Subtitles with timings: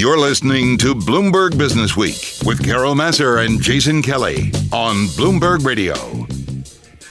[0.00, 6.29] You're listening to Bloomberg Business Week with Carol Massar and Jason Kelly on Bloomberg Radio.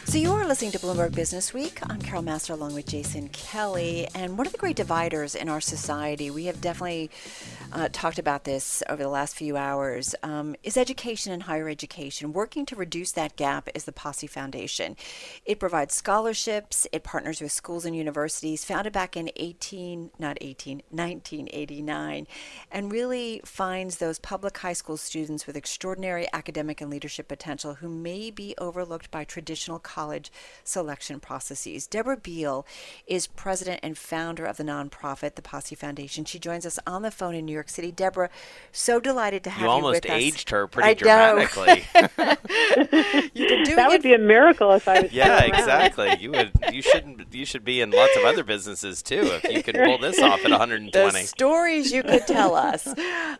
[0.09, 1.79] So you are listening to Bloomberg Business Week.
[1.88, 4.08] I'm Carol Massar along with Jason Kelly.
[4.15, 7.12] And one of the great dividers in our society, we have definitely
[7.71, 12.33] uh, talked about this over the last few hours, um, is education and higher education.
[12.33, 14.97] Working to reduce that gap is the Posse Foundation.
[15.46, 20.81] It provides scholarships, it partners with schools and universities, founded back in 18, not 18,
[20.89, 22.26] 1989,
[22.71, 27.89] and really finds those public high school students with extraordinary academic and leadership potential who
[27.89, 30.31] may be overlooked by traditional college college
[30.63, 31.85] selection processes.
[31.85, 32.66] Deborah Bial
[33.05, 36.23] is president and founder of the nonprofit, the Posse Foundation.
[36.23, 37.91] She joins us on the phone in New York City.
[37.91, 38.30] Deborah,
[38.71, 40.52] so delighted to have you, you almost aged us.
[40.52, 41.84] her pretty I dramatically.
[43.76, 45.12] that would be a miracle if I was.
[45.12, 46.16] yeah, exactly.
[46.18, 46.52] You would.
[46.71, 47.34] You shouldn't.
[47.34, 50.45] You should be in lots of other businesses too if you could pull this off
[50.45, 50.91] at 120.
[51.20, 52.88] The stories you could tell us.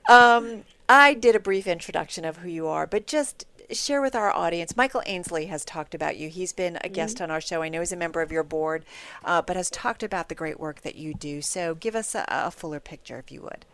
[0.09, 4.31] Um, I did a brief introduction of who you are, but just share with our
[4.31, 4.75] audience.
[4.75, 6.30] Michael Ainslie has talked about you.
[6.30, 7.25] He's been a guest mm-hmm.
[7.25, 7.62] on our show.
[7.62, 8.86] I know he's a member of your board,
[9.23, 11.42] uh, but has talked about the great work that you do.
[11.42, 13.66] So give us a, a fuller picture, if you would.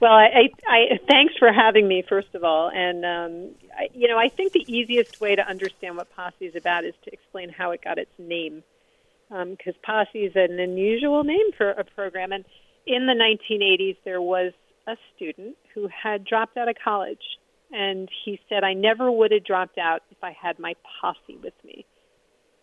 [0.00, 2.70] Well, I, I, I, thanks for having me, first of all.
[2.70, 6.54] And um, I, you know, I think the easiest way to understand what Posse is
[6.54, 8.62] about is to explain how it got its name,
[9.28, 12.32] because um, Posse is an unusual name for a program.
[12.32, 12.44] And
[12.86, 14.52] in the 1980s, there was
[14.86, 17.22] a student who had dropped out of college
[17.76, 21.52] and he said, I never would have dropped out if I had my posse with
[21.62, 21.84] me.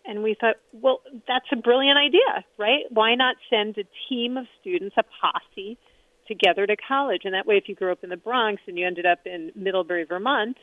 [0.04, 2.84] And we thought, well, that's a brilliant idea, right?
[2.90, 5.78] Why not send a team of students, a posse,
[6.26, 7.22] together to college?
[7.24, 9.52] And that way, if you grew up in the Bronx and you ended up in
[9.54, 10.56] Middlebury, Vermont,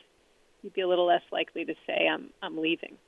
[0.60, 2.98] you'd be a little less likely to say, I'm, I'm leaving.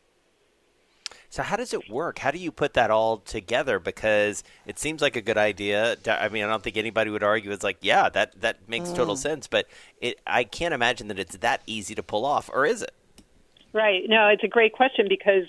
[1.34, 2.20] So how does it work?
[2.20, 3.80] How do you put that all together?
[3.80, 5.96] Because it seems like a good idea.
[6.06, 8.94] I mean, I don't think anybody would argue it's like, yeah, that that makes mm.
[8.94, 9.48] total sense.
[9.48, 9.66] But
[10.00, 12.92] it, I can't imagine that it's that easy to pull off, or is it?
[13.72, 14.04] Right.
[14.06, 15.48] No, it's a great question because,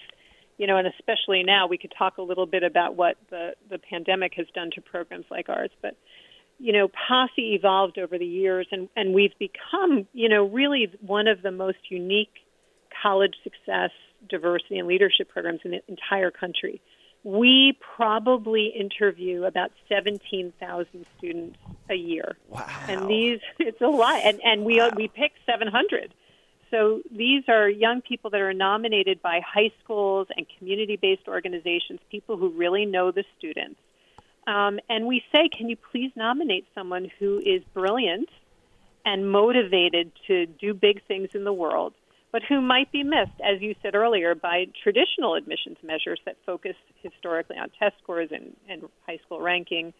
[0.58, 3.78] you know, and especially now, we could talk a little bit about what the the
[3.78, 5.95] pandemic has done to programs like ours, but.
[6.57, 11.28] You know, Posse evolved over the years, and, and we've become, you know, really one
[11.28, 12.31] of the most unique
[13.03, 13.91] college success
[14.30, 16.81] diversity and leadership programs in the entire country.
[17.24, 21.58] We probably interview about 17,000 students
[21.90, 22.38] a year.
[22.50, 22.68] Wow.
[22.88, 24.22] And these, it's a lot.
[24.24, 24.91] And, and we, wow.
[24.96, 26.13] we pick 700.
[26.72, 32.00] So these are young people that are nominated by high schools and community based organizations,
[32.12, 33.80] people who really know the students.
[34.47, 38.30] Um, and we say, can you please nominate someone who is brilliant
[39.06, 41.94] and motivated to do big things in the world
[42.35, 46.75] but who might be missed, as you said earlier, by traditional admissions measures that focus
[47.01, 49.94] historically on test scores and, and high school ranking.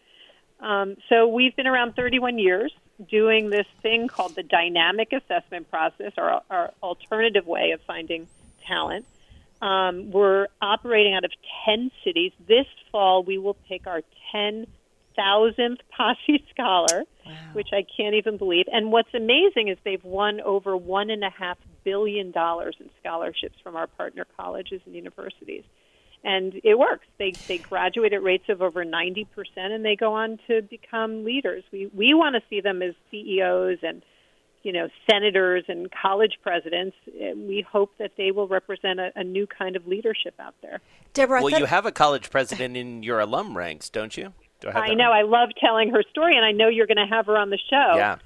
[0.60, 2.74] Um, so we've been around 31 years
[3.08, 8.28] doing this thing called the dynamic assessment process, our, our alternative way of finding
[8.66, 9.06] talent.
[9.62, 11.30] Um, we're operating out of
[11.64, 12.32] 10 cities.
[12.46, 14.02] This fall, we will pick our
[14.32, 14.66] 10
[15.16, 17.32] thousandth Posse Scholar, wow.
[17.54, 18.66] which I can't even believe.
[18.70, 23.56] And what's amazing is they've won over one and a half billion dollars in scholarships
[23.62, 25.62] from our partner colleges and universities.
[26.24, 27.06] And it works.
[27.18, 31.24] They they graduate at rates of over ninety percent, and they go on to become
[31.24, 31.62] leaders.
[31.72, 34.02] We we want to see them as CEOs and
[34.64, 36.96] you know senators and college presidents.
[37.06, 40.80] We hope that they will represent a, a new kind of leadership out there.
[41.14, 44.32] Deborah, well, you have a college president in your alum ranks, don't you?
[44.60, 45.10] Do I, I know.
[45.10, 45.20] Right?
[45.20, 47.58] I love telling her story, and I know you're going to have her on the
[47.70, 47.94] show.
[47.96, 48.16] Yeah.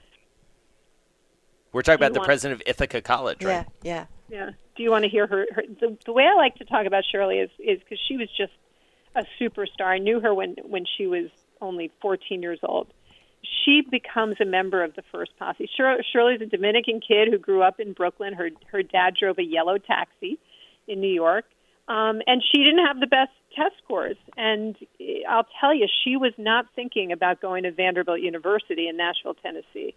[1.73, 3.67] We're talking about the president of Ithaca College, right?
[3.83, 4.05] Yeah, yeah.
[4.29, 4.51] Yeah.
[4.77, 5.47] Do you want to hear her?
[5.55, 8.29] her the, the way I like to talk about Shirley is is because she was
[8.37, 8.53] just
[9.15, 9.87] a superstar.
[9.87, 12.89] I knew her when when she was only 14 years old.
[13.65, 15.69] She becomes a member of the First Posse.
[15.77, 18.35] Shirley's a Dominican kid who grew up in Brooklyn.
[18.35, 20.39] Her her dad drove a yellow taxi
[20.87, 21.45] in New York,
[21.89, 24.17] um, and she didn't have the best test scores.
[24.37, 24.77] And
[25.29, 29.95] I'll tell you, she was not thinking about going to Vanderbilt University in Nashville, Tennessee.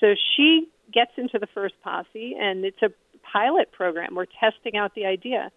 [0.00, 2.90] So she gets into the first posse, and it's a
[3.32, 4.14] pilot program.
[4.14, 5.50] We're testing out the idea.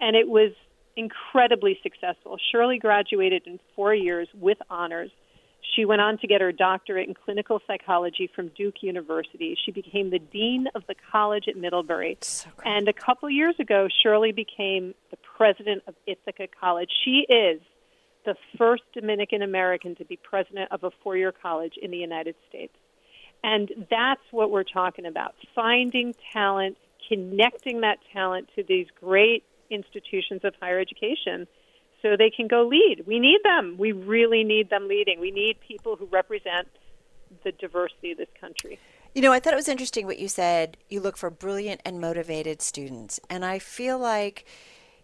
[0.00, 0.52] And it was
[0.96, 2.36] incredibly successful.
[2.50, 5.10] Shirley graduated in four years with honors.
[5.74, 9.56] She went on to get her doctorate in clinical psychology from Duke University.
[9.64, 12.18] She became the dean of the college at Middlebury.
[12.20, 16.90] So and a couple years ago, Shirley became the president of Ithaca College.
[17.04, 17.60] She is
[18.24, 22.34] the first Dominican American to be president of a four year college in the United
[22.48, 22.74] States.
[23.44, 26.76] And that's what we're talking about finding talent,
[27.08, 31.46] connecting that talent to these great institutions of higher education
[32.02, 33.04] so they can go lead.
[33.06, 33.76] We need them.
[33.78, 35.20] We really need them leading.
[35.20, 36.68] We need people who represent
[37.44, 38.78] the diversity of this country.
[39.14, 40.76] You know, I thought it was interesting what you said.
[40.88, 43.20] You look for brilliant and motivated students.
[43.28, 44.44] And I feel like,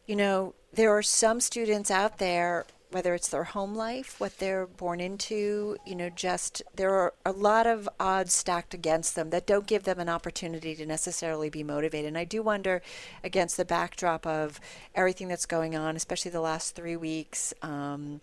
[0.06, 4.67] you know, there are some students out there, whether it's their home life, what they're
[4.67, 9.46] born into, you know, just there are a lot of odds stacked against them that
[9.46, 12.08] don't give them an opportunity to necessarily be motivated.
[12.08, 12.81] And I do wonder,
[13.23, 14.58] against the backdrop of
[14.94, 18.20] everything that's going on, especially the last three weeks, um,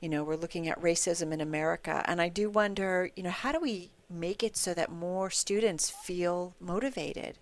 [0.00, 2.02] you know, we're looking at racism in America.
[2.06, 5.90] And I do wonder, you know, how do we make it so that more students
[5.90, 7.38] feel motivated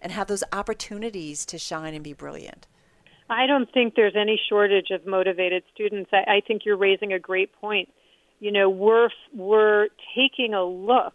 [0.00, 2.66] and have those opportunities to shine and be brilliant?
[3.30, 6.10] I don't think there's any shortage of motivated students.
[6.12, 7.88] I, I think you're raising a great point.
[8.40, 11.14] You know, we're we're taking a look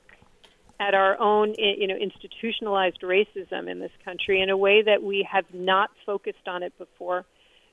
[0.79, 5.27] at our own, you know, institutionalized racism in this country in a way that we
[5.29, 7.25] have not focused on it before.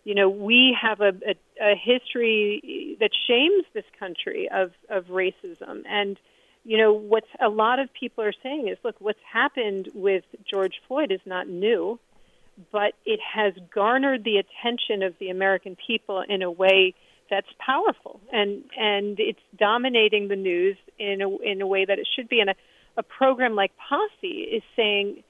[0.05, 5.83] You know, we have a, a, a history that shames this country of, of racism,
[5.87, 6.19] and
[6.65, 10.81] you know, what a lot of people are saying is, look, what's happened with George
[10.87, 11.99] Floyd is not new,
[12.71, 16.95] but it has garnered the attention of the American people in a way
[17.31, 22.07] that's powerful, and and it's dominating the news in a in a way that it
[22.15, 22.41] should be.
[22.41, 22.55] And a,
[22.97, 25.23] a program like Posse is saying,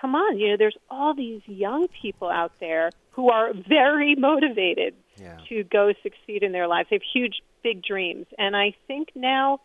[0.00, 4.94] come on, you know, there's all these young people out there who are very motivated
[5.16, 5.36] yeah.
[5.48, 6.88] to go succeed in their lives.
[6.88, 9.60] They have huge, big dreams, and I think now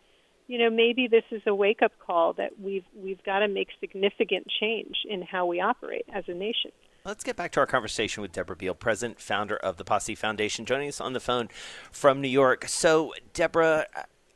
[0.48, 3.68] you know, maybe this is a wake up call that we've we've got to make
[3.80, 6.70] significant change in how we operate as a nation.
[7.06, 10.66] Let's get back to our conversation with Deborah Bial, president, founder of the Posse Foundation,
[10.66, 11.48] joining us on the phone
[11.92, 12.64] from New York.
[12.66, 13.86] So, Deborah,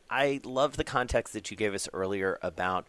[0.08, 2.86] I love the context that you gave us earlier about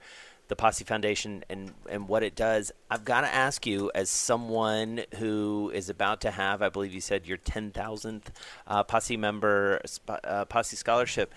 [0.49, 2.71] the Posse Foundation and, and what it does.
[2.91, 7.01] I've got to ask you, as someone who is about to have, I believe you
[7.01, 8.25] said, your 10,000th
[8.67, 11.33] uh, Posse member uh, Posse scholarship,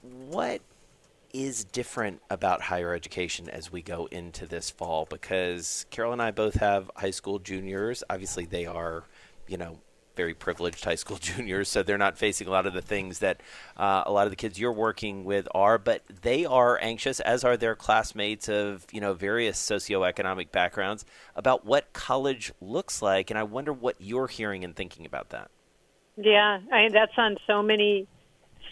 [0.00, 0.62] what
[1.32, 5.06] is different about higher education as we go into this fall?
[5.08, 8.04] Because Carol and I both have high school juniors.
[8.08, 9.04] Obviously, they are,
[9.46, 9.78] you know,
[10.14, 13.40] very privileged high school juniors, so they're not facing a lot of the things that
[13.76, 15.78] uh, a lot of the kids you're working with are.
[15.78, 21.64] But they are anxious, as are their classmates of you know various socioeconomic backgrounds, about
[21.64, 23.30] what college looks like.
[23.30, 25.50] And I wonder what you're hearing and thinking about that.
[26.16, 28.06] Yeah, I that's on so many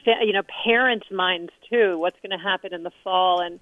[0.06, 1.98] you know parents' minds too.
[1.98, 3.40] What's going to happen in the fall?
[3.40, 3.60] And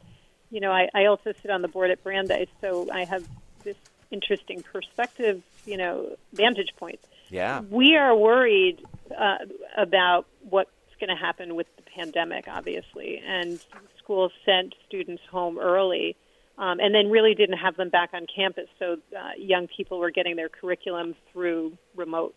[0.50, 3.26] you know, I, I also sit on the board at Brandeis, so I have
[3.64, 3.76] this
[4.10, 7.00] interesting perspective, you know, vantage point.
[7.30, 8.84] Yeah, we are worried
[9.16, 9.38] uh,
[9.76, 13.60] about what's going to happen with the pandemic, obviously, and
[13.98, 16.16] schools sent students home early.
[16.56, 18.66] Um, and then really didn't have them back on campus.
[18.80, 22.34] So uh, young people were getting their curriculum through remote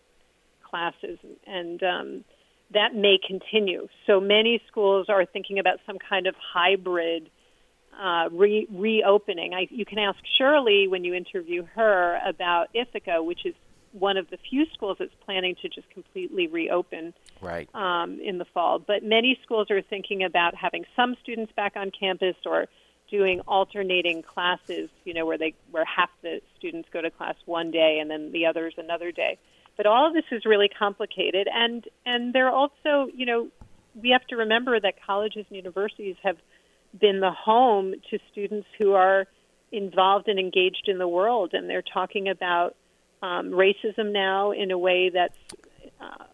[0.62, 1.18] classes,
[1.48, 2.24] and um,
[2.73, 3.88] that may continue.
[4.07, 7.29] So many schools are thinking about some kind of hybrid
[8.00, 9.53] uh, re- reopening.
[9.53, 13.53] I, you can ask Shirley when you interview her about Ithaca, which is
[13.94, 17.69] one of the few schools that's planning to just completely reopen right.
[17.75, 18.79] um, in the fall.
[18.79, 22.67] But many schools are thinking about having some students back on campus or
[23.09, 24.89] doing alternating classes.
[25.03, 28.31] You know, where they where half the students go to class one day and then
[28.31, 29.38] the others another day.
[29.81, 33.48] But all of this is really complicated, and and they're also, you know,
[34.00, 36.38] we have to remember that colleges and universities have
[37.00, 39.25] been the home to students who are
[39.72, 42.75] involved and engaged in the world, and they're talking about
[43.24, 45.34] um, racism now in a way that's
[46.00, 46.25] uh,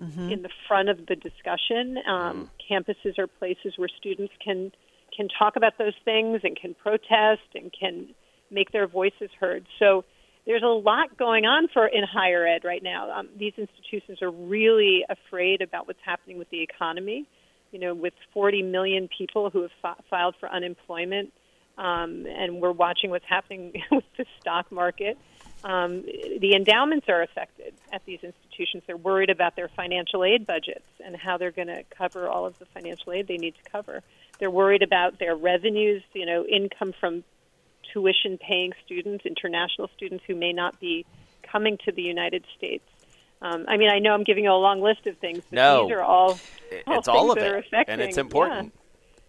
[0.00, 0.30] mm-hmm.
[0.30, 1.98] in the front of the discussion.
[2.06, 2.48] Um, mm.
[2.70, 4.70] Campuses are places where students can
[5.16, 8.14] can talk about those things and can protest and can
[8.52, 9.66] make their voices heard.
[9.80, 10.04] So
[10.46, 13.10] there's a lot going on for in higher ed right now.
[13.10, 17.26] Um, these institutions are really afraid about what's happening with the economy.
[17.72, 21.32] You know, with 40 million people who have fi- filed for unemployment,
[21.76, 25.18] um, and we're watching what's happening with the stock market.
[25.64, 28.82] Um, the endowments are affected at these institutions.
[28.86, 32.56] They're worried about their financial aid budgets and how they're going to cover all of
[32.58, 34.02] the financial aid they need to cover.
[34.38, 37.24] They're worried about their revenues, you know, income from
[37.92, 41.04] tuition paying students, international students who may not be
[41.42, 42.84] coming to the United States.
[43.42, 45.84] Um, I mean, I know I'm giving you a long list of things, but no,
[45.84, 46.38] these are all,
[46.86, 48.72] all it's all of it, and it's important.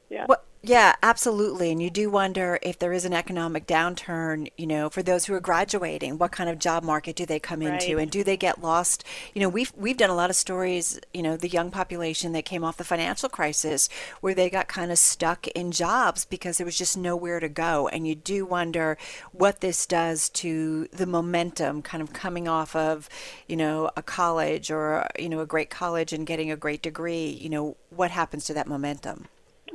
[0.09, 0.19] Yeah.
[0.19, 0.25] yeah.
[0.29, 1.71] Well, yeah, absolutely.
[1.71, 5.35] And you do wonder if there is an economic downturn, you know, for those who
[5.35, 7.73] are graduating, what kind of job market do they come right.
[7.73, 9.03] into and do they get lost?
[9.35, 12.45] You know, we've we've done a lot of stories, you know, the young population that
[12.45, 13.89] came off the financial crisis
[14.21, 17.87] where they got kind of stuck in jobs because there was just nowhere to go.
[17.87, 18.97] And you do wonder
[19.33, 23.07] what this does to the momentum kind of coming off of,
[23.47, 27.27] you know, a college or, you know, a great college and getting a great degree,
[27.27, 29.27] you know, what happens to that momentum?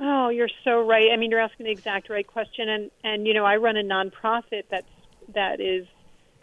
[0.03, 1.11] Oh, you're so right.
[1.13, 3.83] I mean, you're asking the exact right question, and and you know, I run a
[3.83, 4.89] nonprofit that's
[5.35, 5.87] that is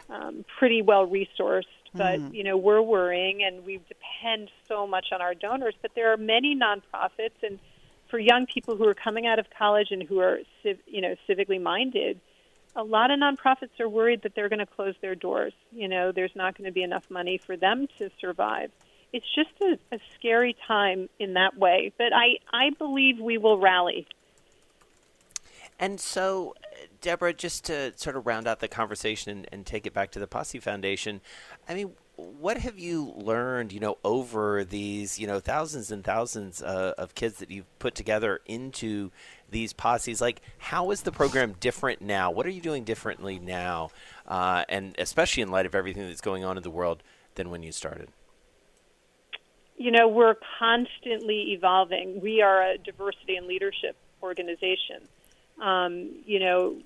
[0.08, 2.32] um, pretty well resourced, but mm.
[2.34, 5.74] you know, we're worrying, and we depend so much on our donors.
[5.82, 7.58] But there are many nonprofits, and
[8.08, 11.16] for young people who are coming out of college and who are civ- you know
[11.28, 12.20] civically minded,
[12.76, 15.52] a lot of nonprofits are worried that they're going to close their doors.
[15.72, 18.70] You know, there's not going to be enough money for them to survive
[19.12, 21.92] it's just a, a scary time in that way.
[21.96, 24.06] But I, I believe we will rally.
[25.78, 26.54] And so,
[27.00, 30.18] Deborah, just to sort of round out the conversation and, and, take it back to
[30.18, 31.20] the Posse Foundation,
[31.68, 36.60] I mean, what have you learned, you know, over these, you know, thousands and thousands
[36.60, 39.12] uh, of kids that you've put together into
[39.48, 40.20] these posses?
[40.20, 42.32] Like, how is the program different now?
[42.32, 43.90] What are you doing differently now?
[44.26, 47.04] Uh, and especially in light of everything that's going on in the world
[47.36, 48.08] than when you started?
[49.78, 52.20] You know, we're constantly evolving.
[52.20, 55.06] We are a diversity and leadership organization.
[55.62, 56.76] Um, you know,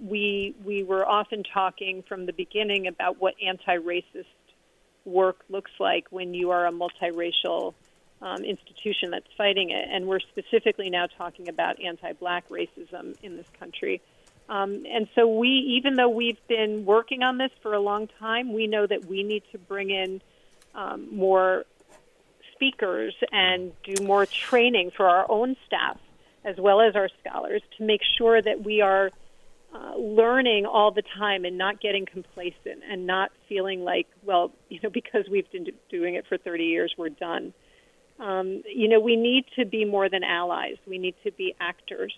[0.00, 4.26] we we were often talking from the beginning about what anti-racist
[5.04, 7.74] work looks like when you are a multiracial
[8.22, 13.48] um, institution that's fighting it, and we're specifically now talking about anti-black racism in this
[13.58, 14.00] country.
[14.48, 18.52] Um, and so we, even though we've been working on this for a long time,
[18.52, 20.20] we know that we need to bring in
[20.74, 21.64] um, more
[22.64, 25.98] speakers and do more training for our own staff
[26.44, 29.10] as well as our scholars to make sure that we are
[29.74, 34.78] uh, learning all the time and not getting complacent and not feeling like, well, you
[34.82, 37.52] know, because we've been doing it for 30 years, we're done.
[38.20, 40.76] Um, you know, we need to be more than allies.
[40.86, 42.14] We need to be actors.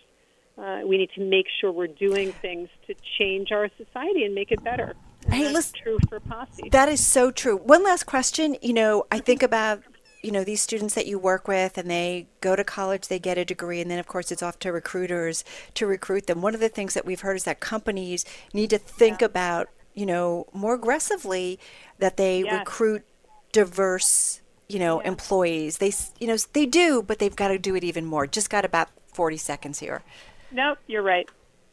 [0.59, 4.51] Uh, we need to make sure we're doing things to change our society and make
[4.51, 4.95] it better.
[5.25, 6.69] And hey, that's listen, true for Posse.
[6.71, 7.57] That is so true.
[7.57, 8.57] One last question.
[8.63, 9.83] You know, I think about
[10.23, 13.39] you know these students that you work with and they go to college they get
[13.39, 15.45] a degree and then of course it's off to recruiters
[15.75, 18.79] to recruit them one of the things that we've heard is that companies need to
[18.79, 19.27] think yeah.
[19.27, 21.59] about you know more aggressively
[21.99, 22.59] that they yes.
[22.59, 23.05] recruit
[23.53, 25.09] diverse you know yeah.
[25.09, 28.51] employees they you know they do but they've got to do it even more just
[28.51, 30.03] got about 40 seconds here
[30.51, 31.29] nope you're right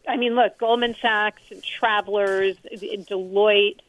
[0.07, 3.79] i mean look goldman sachs and travelers deloitte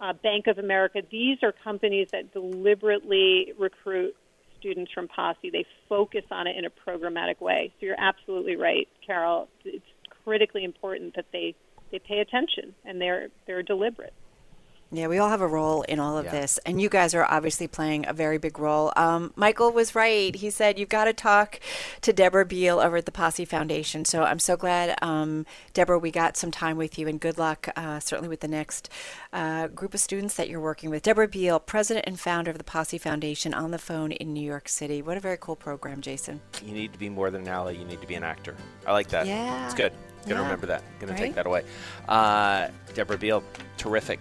[0.00, 1.02] uh, Bank of America.
[1.10, 4.14] These are companies that deliberately recruit
[4.58, 5.50] students from Posse.
[5.50, 7.72] They focus on it in a programmatic way.
[7.78, 9.48] So you're absolutely right, Carol.
[9.64, 9.84] It's
[10.24, 11.54] critically important that they,
[11.92, 14.14] they pay attention and they're they're deliberate.
[14.96, 16.30] Yeah, we all have a role in all of yeah.
[16.30, 18.92] this, and you guys are obviously playing a very big role.
[18.96, 20.34] Um, Michael was right.
[20.34, 21.58] He said you've got to talk
[22.02, 24.04] to Deborah Bial over at the Posse Foundation.
[24.04, 27.68] So I'm so glad, um, Deborah, we got some time with you, and good luck,
[27.76, 28.88] uh, certainly with the next
[29.32, 31.02] uh, group of students that you're working with.
[31.02, 34.68] Deborah Bial, president and founder of the Posse Foundation, on the phone in New York
[34.68, 35.02] City.
[35.02, 36.40] What a very cool program, Jason.
[36.64, 37.72] You need to be more than an ally.
[37.72, 38.56] You need to be an actor.
[38.86, 39.26] I like that.
[39.26, 39.92] Yeah, it's good.
[40.22, 40.42] Gonna yeah.
[40.42, 40.82] remember that.
[41.00, 41.18] Gonna right?
[41.18, 41.64] take that away.
[42.08, 43.42] Uh, Deborah Bial,
[43.76, 44.20] terrific.